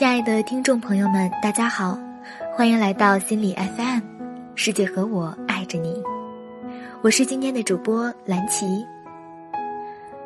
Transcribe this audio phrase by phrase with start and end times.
[0.00, 1.98] 亲爱的听众朋友们，大家好，
[2.56, 4.00] 欢迎来到心理 FM，
[4.54, 6.02] 世界和我爱着你，
[7.02, 8.82] 我是今天的主播蓝琪。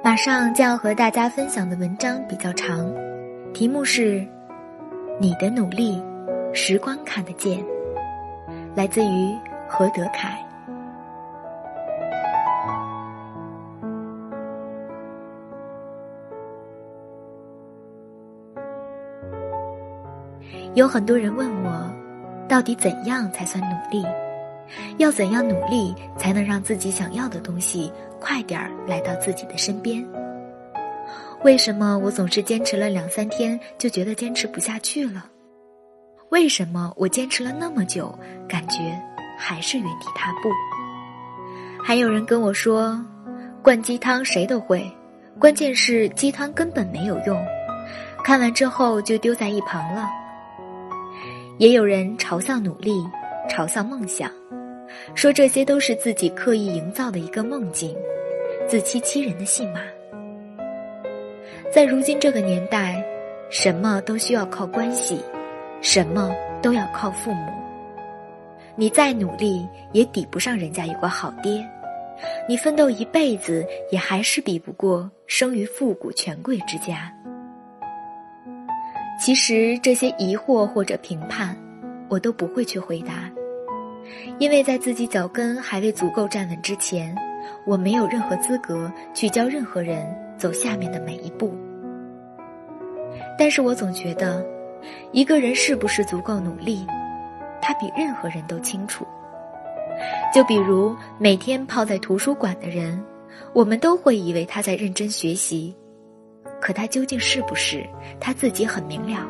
[0.01, 2.88] 马上将要和大家分享的文章比较长，
[3.53, 4.21] 题目是
[5.19, 6.01] 《你的努力，
[6.53, 7.59] 时光看得见》，
[8.77, 9.37] 来自于
[9.69, 10.38] 何德凯。
[20.74, 21.88] 有很多人问我，
[22.48, 24.05] 到底怎样才算努力？
[24.98, 30.05] 要怎样努力才能让自己想要的东西快点儿来到自己的身边？
[31.45, 35.27] 为什么我总是坚持了两三天就觉得坚持不下去了？
[36.30, 38.12] 为什么我坚持了那么久，
[38.48, 39.00] 感觉
[39.38, 40.50] 还是原地踏步？
[41.84, 43.00] 还有人跟我说，
[43.62, 44.91] 灌鸡汤谁都会，
[45.38, 47.41] 关键是鸡汤根本没有用，
[48.25, 50.09] 看完之后就丢在一旁了。
[51.58, 52.92] 也有人嘲笑努力，
[53.48, 54.28] 嘲笑梦想，
[55.14, 57.97] 说这些都是自己刻意营造的一个梦境，
[58.66, 59.80] 自欺欺人的戏码。
[61.70, 63.00] 在如今这个年代，
[63.50, 65.20] 什么都需要靠关系，
[65.80, 67.52] 什么都要靠父母。
[68.75, 71.64] 你再努力，也抵不上人家有个好爹；
[72.48, 77.12] 你奋斗一辈子，也还是比不过生于富贵权贵之家。
[79.25, 81.56] 其实这些疑惑或者评判，
[82.11, 83.33] 我都不会去回答，
[84.39, 87.16] 因为在自己脚跟还未足够站稳之前，
[87.66, 91.55] 我没有任何资格去教任何人走下面的每一步。
[93.39, 94.44] 但是我总觉得，
[95.11, 96.86] 一个人是不是足够努力，
[97.62, 99.06] 他比任何人都清楚。
[100.34, 103.03] 就比如每天泡在图书馆的人，
[103.55, 105.75] 我们都会以为他在认真学习。
[106.65, 107.87] 可他究竟是不是
[108.19, 109.29] 他自己很明了。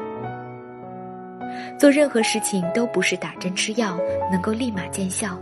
[1.76, 3.98] 做任何事情都不是打针吃药
[4.30, 5.36] 能够立马见效，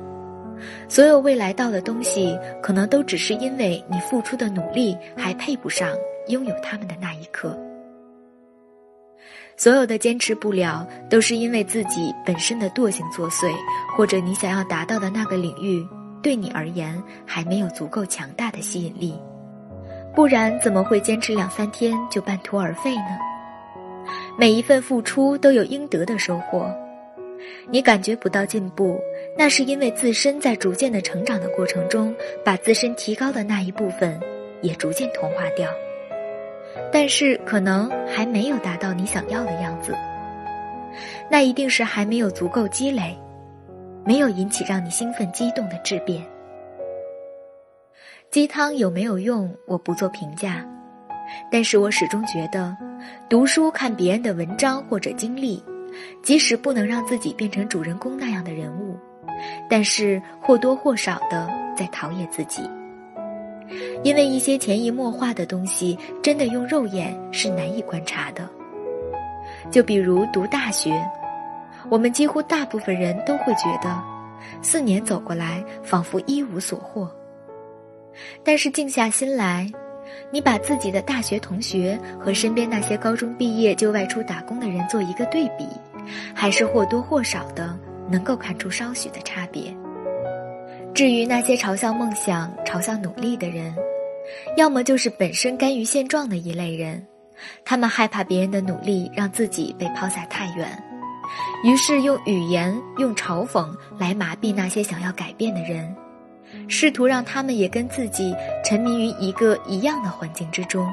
[0.88, 5.90] 所有未来到的东西，可能都只是因为你付出的努力还配不上
[6.28, 7.54] 拥有他们的那一刻。
[9.58, 13.52] 所有的坚持不了，都是因为自己本身的惰性作祟，
[13.94, 15.86] 或者你想要达到的那个领域
[16.22, 19.14] 对你而言还没有足够强大的吸引力。
[20.14, 23.18] 不然怎么会坚持两三天就半途而废呢？
[24.38, 26.70] 每一份付出都有应得的收获，
[27.70, 29.00] 你感觉不到进步，
[29.38, 32.14] 那是因为自身在逐渐的成长的过程中，
[32.44, 34.18] 把自身提高的那一部分
[34.60, 35.68] 也逐渐同化掉。
[36.90, 39.94] 但是可能还没有达到你想要的样子，
[41.30, 43.16] 那一定是还没有足够积累，
[44.04, 46.22] 没有引起让你兴奋激动的质变。
[48.32, 50.66] 鸡汤有没有用，我不做评价，
[51.50, 52.74] 但是我始终觉得，
[53.28, 55.62] 读书看别人的文章或者经历，
[56.22, 58.96] 即使不能让自己变成主人公那样的人物，
[59.68, 62.62] 但是或多或少的在陶冶自己。
[64.02, 68.48] 因为一些潜移默化的东西，真的用肉眼是难以观察的。
[69.70, 70.90] 就比如读大学，
[71.90, 74.02] 我们几乎大部分人都会觉得，
[74.62, 77.06] 四年走过来，仿佛一无所获。
[78.44, 79.70] 但是静下心来，
[80.30, 85.66] 你把自己的大学同学和身边那些高中毕业就外出打工的人做一个对比，
[86.34, 87.78] 还是或多或少的
[88.10, 89.74] 能够看出稍许的差别。
[90.94, 93.74] 至于那些嘲笑梦想、嘲笑努力的人，
[94.56, 97.06] 要么就是本身甘于现状的一类人，
[97.64, 100.68] 他们害怕别人的努力让自己被抛下太远，
[101.64, 105.94] 于是用语言、用嘲讽来麻痹那些想要改变的人。
[106.68, 110.86] 试图让他们也跟自己沉迷于一个一样的环境之中，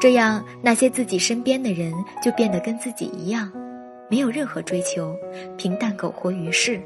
[0.00, 3.52] 这样那些自己身边的人就变得跟自己一样，
[4.08, 5.14] 没有任何追求，
[5.56, 6.80] 平淡苟活于世。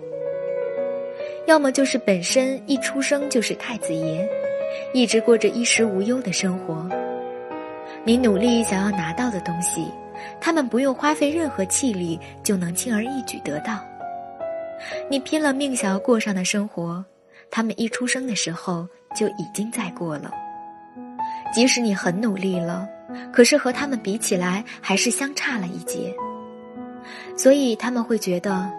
[1.47, 4.29] 要么就是本身一出生就是太子爷，
[4.93, 6.89] 一直过着衣食无忧的生活。
[8.05, 9.87] 你努力想要拿到的东西，
[10.41, 13.81] 他们不用花费任何气力就能轻而易举得到。
[15.09, 17.05] 你拼了命想要过上的生活。
[17.55, 20.33] 他们一出生的时候就已经在过了，
[21.53, 22.89] 即使你很努力了，
[23.31, 26.15] 可是和他们比起来还是相差了一截。
[27.37, 28.73] 所以他们会觉得，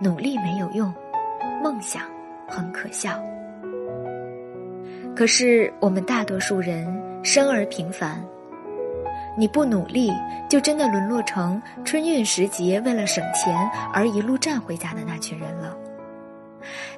[0.00, 0.94] 努力没有用，
[1.64, 2.02] 梦想
[2.46, 3.20] 很可笑。
[5.16, 6.86] 可是我们大多数人
[7.24, 8.24] 生而平凡，
[9.36, 10.12] 你不努力，
[10.48, 13.52] 就真的沦落成春运时节为了省钱
[13.92, 15.76] 而一路站回家的那群人了。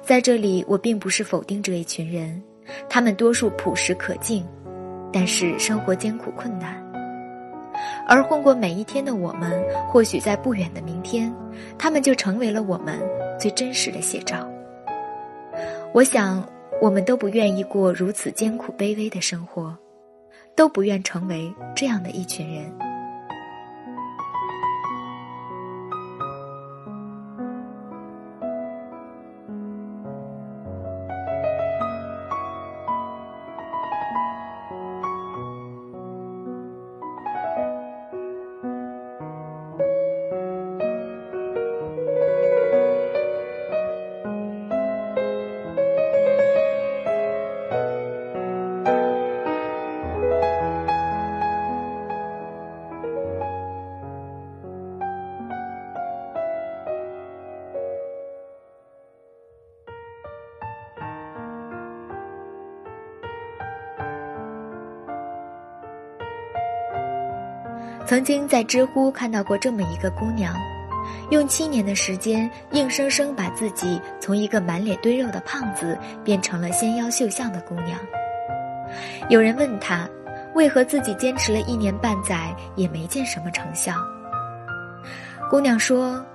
[0.01, 2.41] 在这里，我并不是否定这一群人，
[2.89, 4.45] 他们多数朴实可敬，
[5.11, 6.83] 但是生活艰苦困难。
[8.07, 9.51] 而混过每一天的我们，
[9.87, 11.33] 或许在不远的明天，
[11.77, 12.99] 他们就成为了我们
[13.39, 14.47] 最真实的写照。
[15.93, 16.47] 我想，
[16.81, 19.75] 我们都不愿意过如此艰苦卑微的生活，
[20.55, 22.71] 都不愿成为这样的一群人。
[68.15, 70.55] 曾经在知乎看到过这么一个姑娘，
[71.31, 77.99] 用七年的时间，硬生生把自己从一个满脸堆肉的胖子变成了纤腰秀项的姑娘。
[79.27, 80.07] 有人问她，
[80.53, 83.93] 为何自己坚持了一年半载也没见什么成效？
[85.49, 86.25] 姑娘说：“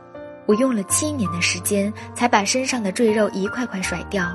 [0.44, 4.31] 我用了七年的时间，才把身上的赘肉一块块甩掉，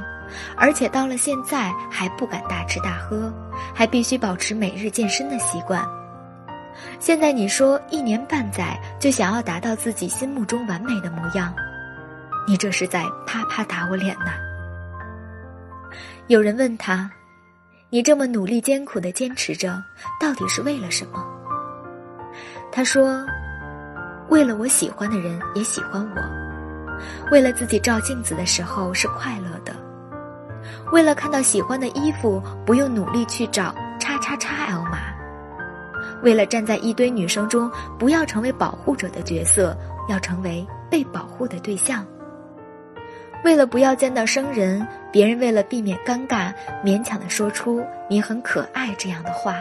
[0.58, 3.32] 而且到了现在还不敢大吃大喝，
[3.72, 5.88] 还必须保持每日健身的习惯。”
[7.00, 11.54] 现在你说一年半载就想要达到自己心目中完美的模样，
[12.48, 14.32] 你这是在啪啪打我脸呐！
[16.28, 17.10] 有人问他
[17.90, 19.82] ：“你这么努力艰苦的坚持着，
[20.20, 21.24] 到底是为了什么？”
[22.72, 23.26] 他说
[24.30, 26.22] ：“为了我喜欢的人也喜欢我，
[27.32, 29.76] 为了自己照镜子的时候是快乐的，
[30.92, 34.85] 为了看到喜欢的衣服不用努力去找叉叉叉 L。”
[36.26, 39.78] 为了站在一堆女生中，不要成为保护者的角色，
[40.10, 42.04] 要成为被保护的对象。
[43.44, 46.52] 为了不要见到生人，别人为了避免尴尬，
[46.84, 47.80] 勉强的说出
[48.10, 49.58] “你很可爱”这样的话。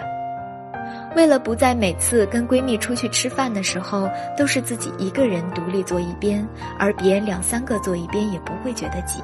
[1.14, 9.20] 为了不在每次跟闺蜜出去吃饭的时候，都是自己一个人独立坐一边，而别人两三个坐一边也不会觉得挤。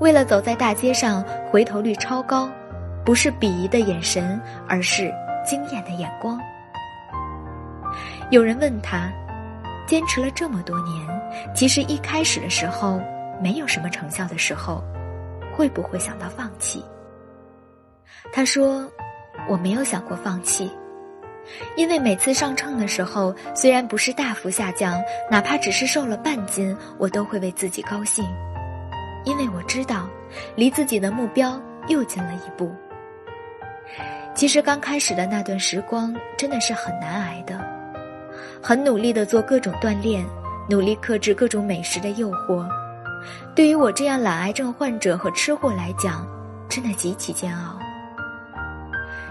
[0.00, 2.50] 为了走在大街上回头率超高，
[3.04, 5.14] 不是鄙夷的眼神，而是。
[5.48, 6.38] 惊艳的眼光。
[8.30, 9.10] 有人问他，
[9.86, 13.00] 坚持了这么多年，其实一开始的时候
[13.40, 14.84] 没有什么成效的时候，
[15.56, 16.84] 会不会想到放弃？
[18.30, 18.86] 他说
[19.48, 20.70] ：“我没有想过放弃，
[21.76, 28.22] 因为每次上秤的时候，虽然不是大幅下降，哪怕只是瘦了半斤，我都会为自己高兴，
[29.24, 30.06] 因为我知道，
[30.56, 32.70] 离自己的目标又近了一步。”
[34.38, 37.58] 其实刚开始的那段时光真的是很难挨的，
[38.62, 40.24] 很努力的做各种锻炼，
[40.70, 42.64] 努力克制各种美食的诱惑。
[43.52, 46.24] 对于我这样懒癌症患者和吃货来讲，
[46.68, 47.76] 真的极其煎熬。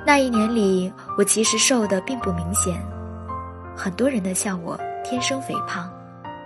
[0.05, 2.77] 那一年里，我其实瘦的并不明显，
[3.77, 5.89] 很多人都笑我天生肥胖，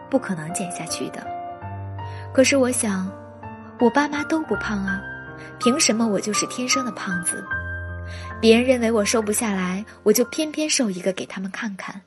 [0.07, 1.25] 不可能减下去的。
[2.31, 3.11] 可是我想，
[3.79, 5.01] 我爸妈都不胖啊，
[5.57, 7.43] 凭什么我就是天生的胖子？
[8.41, 12.01] 别人认为我瘦不下来，我就偏偏瘦一个给他们看看。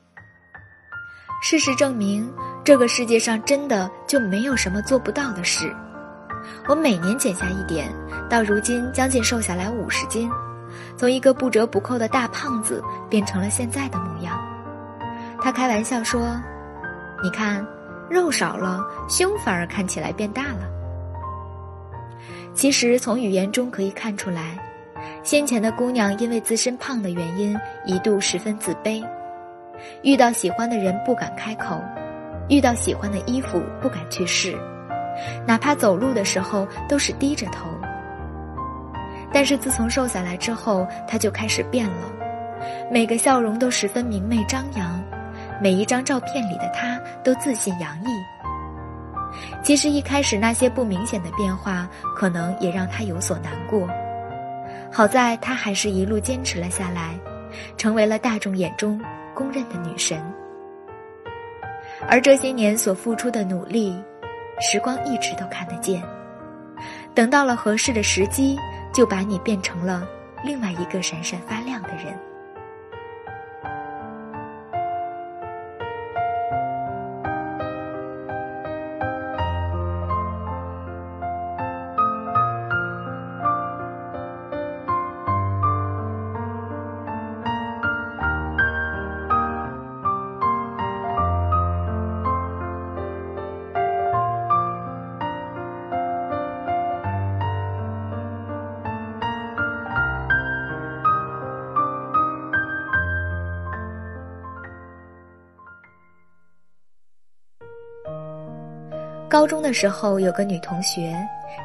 [1.41, 2.29] 事实证明，
[2.61, 5.73] 这个世界上真的就没有什么做不到的事。
[6.67, 7.89] 我每年减下一点，
[8.29, 10.29] 到如今将近瘦下来五十斤，
[10.97, 14.37] 从一个不折不扣的大胖子变成了现在的模样。
[15.41, 16.37] 他开玩笑说
[17.23, 17.65] ：“你看，
[18.09, 20.69] 肉少了，胸反而看起来变大了。”
[22.53, 24.59] 其实从语言中可以看出来。
[25.23, 29.03] 先前的姑娘因为自身胖的原因，一度十分自卑，
[30.03, 31.81] 遇到喜欢的人不敢开口，
[32.47, 34.55] 遇到喜欢的衣服不敢去试，
[35.45, 37.67] 哪怕走路的时候都是低着头。
[39.33, 42.11] 但是自从瘦下来之后，她就开始变了，
[42.89, 45.03] 每个笑容都十分明媚张扬，
[45.61, 48.07] 每一张照片里的她都自信洋溢。
[49.61, 53.89] 其实一开始那些不明显的变化，可能也让她有所难过。
[54.95, 57.19] 好在她还是一路坚持了下来，
[57.75, 58.97] 成为了大众眼中
[59.33, 60.23] 公认的女神。
[62.07, 64.01] 而这些年所付出的努力，
[64.61, 66.01] 时光一直都看得见。
[67.13, 68.57] 等到了合适的时机，
[68.93, 70.07] 就把你变成了
[70.45, 72.17] 另外一个闪闪发亮的人。
[109.35, 111.13] 高中的时候有个女同学，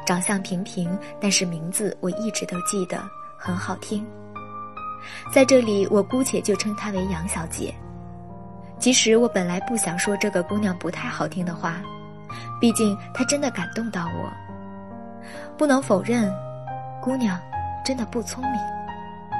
[0.05, 0.89] 长相平平，
[1.21, 3.01] 但是名字我一直都记得，
[3.37, 4.05] 很好听。
[5.33, 7.73] 在这里，我姑且就称她为杨小姐。
[8.77, 11.81] 其实我本来不想说这个姑娘不太好听的话，
[12.59, 14.29] 毕竟她真的感动到我。
[15.57, 16.29] 不能否认，
[17.01, 17.39] 姑娘
[17.85, 18.59] 真的不聪明，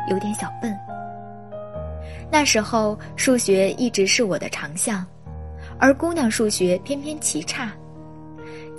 [0.10, 0.74] 有点小笨。
[2.32, 5.06] 那时候数学一直是我的长项，
[5.78, 7.70] 而姑娘数学偏偏奇差。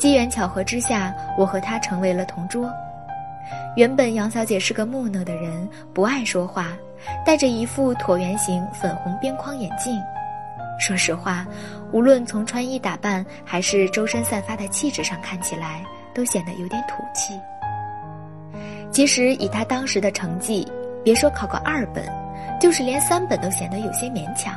[0.02, 2.68] 机缘巧合之下，我和她成为了同桌。
[3.76, 6.76] 原本杨小姐是个木讷的人，不爱说话，
[7.25, 9.97] 戴着一副椭圆形粉红边框眼镜。
[10.76, 11.47] 说实话，
[11.92, 17.38] 无论从穿衣打扮还是周身散发的气质上看起来，都显得有点土气。
[18.90, 20.66] 其实以她当时的成绩，
[21.04, 22.04] 别说考个二本，
[22.61, 24.52] 就是连三本都显得有些勉强。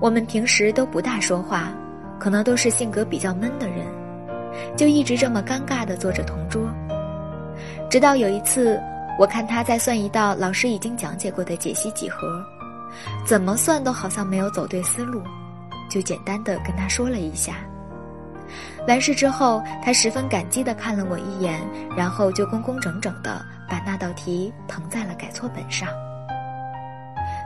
[0.00, 1.72] 我们平时都不大说话，
[2.18, 3.86] 可能都是性格比较闷的人，
[4.76, 6.62] 就一直这么尴尬地坐着同桌。
[7.90, 8.80] 直到有一次，
[9.18, 12.44] 我看他在算一道老师已经讲解过的解析几何，
[13.26, 15.22] 怎么算都好像没有走对思路，
[15.90, 17.54] 就简单的跟他说了一下。
[18.86, 21.60] 完事之后，他十分感激的看了我一眼，
[21.96, 25.88] 然后就工工整整的把那道题誊在了改错本上。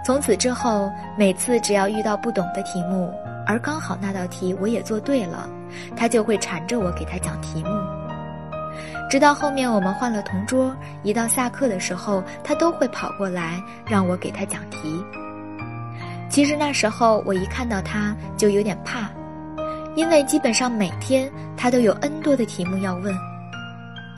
[0.04, 3.12] 从此之后，每次只要遇到不懂的题目，
[3.46, 5.48] 而刚好那道题我也做对了，
[5.96, 7.70] 他就会缠着我给他讲题目。
[9.10, 15.04] 直到后面我们换了同桌，一到下课的时候，他都会跑过来让我给他讲题。
[16.30, 19.10] 其实那时候我一看到他就有点怕，
[19.94, 23.14] 因为基本上每天他都有 N 多的题目要问，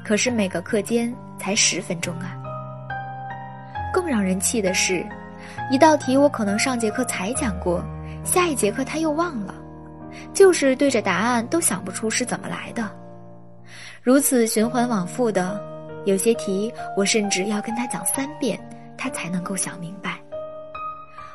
[0.04, 2.36] 可是每个课间才十分钟啊。
[3.92, 5.04] 更让人气的是，
[5.72, 7.84] 一道题我可能上节课才讲过，
[8.24, 9.54] 下一节课他又忘了，
[10.32, 12.90] 就是对着答案都想不出是怎么来的。
[14.02, 15.62] 如此循环往复的，
[16.04, 18.58] 有些题我甚至要跟他讲三遍，
[18.96, 20.18] 他才能够想明白。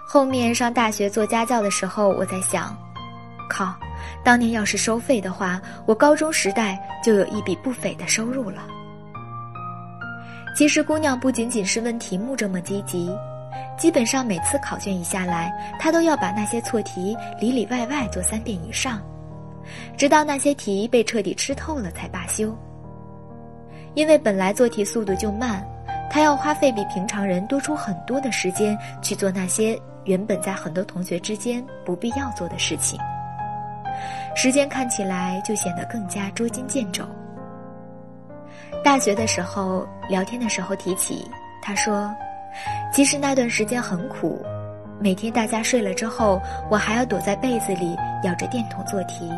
[0.06, 2.76] 后面上大学做家教的时候，我在想，
[3.50, 3.76] 靠，
[4.24, 8.64] 当年要是收费的话，我高中时代就有一笔不菲的收入了。
[10.56, 13.16] 其实姑娘不仅仅是问题目这么积极，
[13.78, 19.02] 基本上每次考卷一下来，他都要把那些错题里里外外做三遍以上。
[19.96, 22.56] 直到那些题被彻底吃透了才罢休。
[23.96, 25.66] 因为本来做题速度就慢，
[26.10, 33.00] 他要花费比平常人多出很多的时间去做那些原本在很多同学之间不必要做的事情。
[34.36, 37.04] 时间看起来就显得更加捉襟见肘。
[38.84, 41.30] 大学的时候聊天的时候提起，
[41.62, 42.14] 他说
[42.92, 44.44] ：“其实那段时间很苦，
[45.00, 49.30] 每天大家睡了之后，我还要躲在被子里咬着电筒做题。”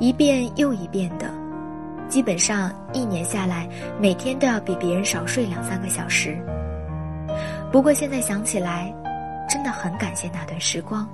[0.00, 1.30] 一遍又一遍的，
[2.08, 3.68] 基本上一年下来，
[4.00, 6.36] 每天都要比别人少睡两三个小时。
[7.70, 8.92] 不过现在想起来，
[9.48, 11.08] 真的很感谢那段时光。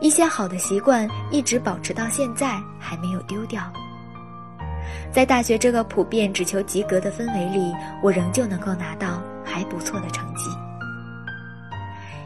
[0.00, 3.62] 一些好的习惯一直保持到现在，还没有丢掉。
[5.10, 10.50] 在大学这个普遍只求及格的氛围里，我仍旧能够拿到还不错的成绩。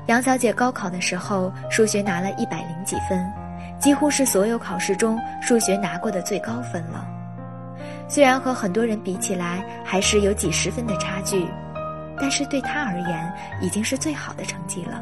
[0.06, 3.30] 杨小姐高考的时候，数学拿了一百零几分。
[3.78, 7.06] 几乎是所有考试中数学拿过的最高分了，
[8.08, 11.46] 虽然和很多人比起来还是有几十分的差距，
[12.20, 15.00] 但是对她而言已经是最好的成绩了。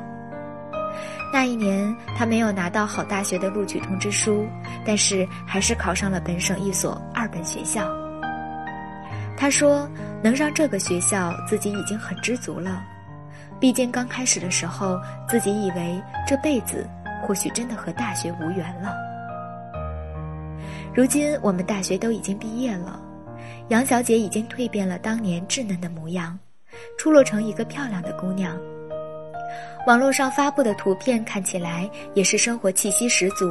[1.32, 4.46] 那一年他没有拿到好大学的录取通知书，
[4.85, 7.88] 但是还是考上了本省一所二本学校。
[9.37, 9.88] 他说
[10.23, 12.83] 能上这个学校自己已经很知足了，
[13.61, 16.87] 毕竟刚开始的时候自己以为这辈子。
[17.26, 18.95] 或许真的和大学无缘了。
[20.95, 23.00] 如今我们大学都已经毕业了，
[23.69, 26.38] 杨小姐已经蜕变了当年稚嫩的模样，
[26.97, 28.57] 出落成一个漂亮的姑娘。
[29.88, 33.47] 网络上发布的图片看起来也是生活气息十足，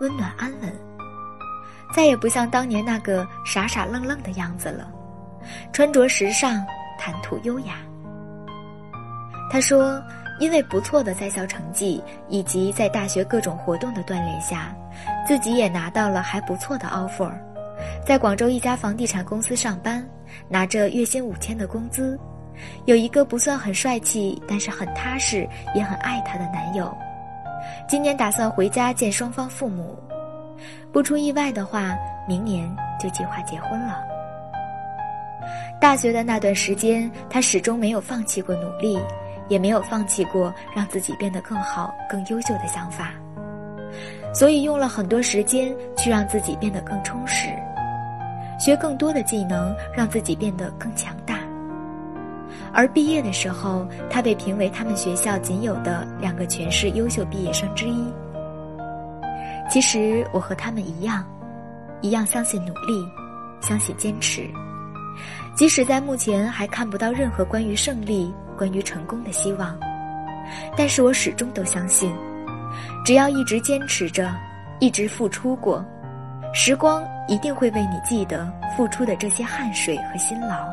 [0.00, 0.72] 温暖安稳，
[1.94, 4.90] 再也不像当年那个傻傻愣愣的样子了，
[5.72, 6.64] 穿着时尚，
[6.98, 7.74] 谈吐优雅。
[9.50, 10.02] 她说。
[10.40, 14.74] 因为不错的在校成绩，以及在大学各种活动的锻炼下，
[15.24, 17.30] 自己也拿到了还不错的 offer，
[18.04, 20.04] 在广州一家房地产公司上班，
[20.48, 22.18] 拿着月薪五千的工资，
[22.84, 26.92] 有一个不算很帅气，但是很踏实，也很爱她的男友。
[27.86, 29.96] 今年打算回家见双方父母，
[30.92, 31.96] 不出意外的话，
[32.26, 34.13] 明年就计划结婚了。
[35.80, 38.98] 大学的那段时间，他始终没有放弃过努力。
[39.46, 43.10] 也没有放弃过让自己变得更好、更优秀的想法。
[44.32, 47.50] 所以用了很多时间去让自己变得更充实，
[48.58, 51.40] 学更多的技能，让自己变得更强大。
[52.72, 58.10] 而毕业的时候，他被评为他们学校仅有的两个全市优秀毕业生之一。
[59.68, 61.22] 其实我和他们一样，
[62.00, 63.06] 一样相信努力，
[63.60, 64.48] 相信坚持。
[65.54, 69.78] 即使在目前还看不到任何关于胜利、关于成功的希望，
[70.76, 72.12] 但是我始终都相信，
[73.04, 74.34] 只要一直坚持着，
[74.80, 75.84] 一直付出过，
[76.52, 80.68] 时光一定会为你记得付出的这些汗水和辛劳。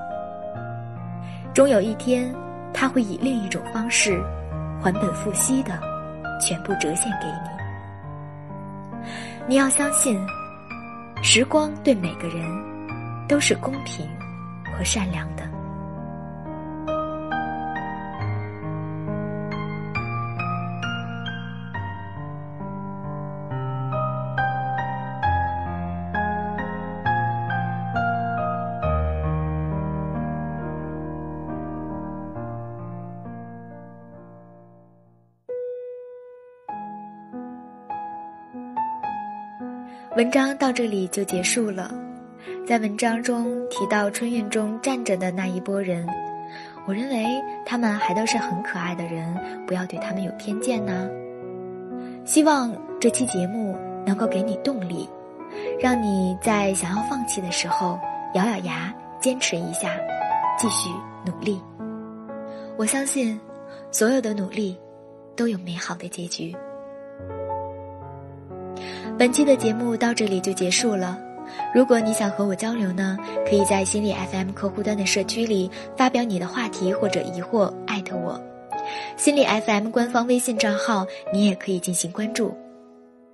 [1.53, 2.33] 终有一天，
[2.73, 4.19] 他会以另一种方式，
[4.81, 5.79] 还本付息的，
[6.39, 9.05] 全部折现给你。
[9.47, 10.19] 你要相信，
[11.21, 12.43] 时光对每个人
[13.27, 14.07] 都是公平。
[14.81, 15.47] 和善良的。
[40.17, 42.00] 文章到这里就结束了。
[42.71, 46.07] 在文章中提到春运中站着的那一波人，
[46.87, 47.25] 我认为
[47.65, 49.37] 他们还都是很可爱的人，
[49.67, 51.09] 不要对他们有偏见呢。
[52.23, 53.75] 希望这期节目
[54.05, 55.09] 能够给你动力，
[55.81, 57.99] 让你在想要放弃的时候
[58.35, 59.89] 咬咬牙坚持一下，
[60.57, 60.89] 继续
[61.25, 61.61] 努力。
[62.77, 63.37] 我相信，
[63.91, 64.79] 所有的努力
[65.35, 66.55] 都有美好的结局。
[69.17, 71.19] 本期的节目到这里就结束了。
[71.73, 78.41] 如果你想和我交流呢，可以在心理 FM 客户端的社区里发表你的话题或者疑惑，艾特我。
[79.15, 82.55] 心理 FM 官方微信账号你也可以进行关注。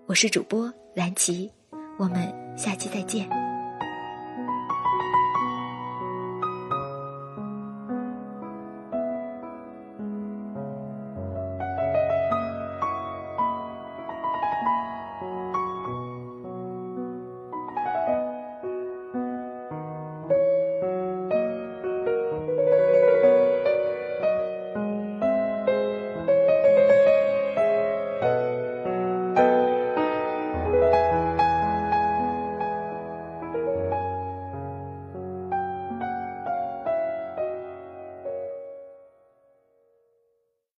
[0.06, 1.50] 我是主播蓝琪，
[1.98, 3.47] 我们下期再见。